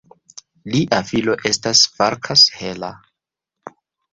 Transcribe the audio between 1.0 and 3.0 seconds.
filo estis Farkas Heller.